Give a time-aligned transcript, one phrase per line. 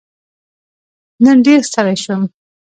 [1.23, 2.23] نن ډېر ستړی شوم